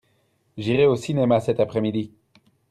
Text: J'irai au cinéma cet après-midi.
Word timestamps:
J'irai 0.57 0.87
au 0.87 0.95
cinéma 0.95 1.39
cet 1.41 1.59
après-midi. 1.59 2.11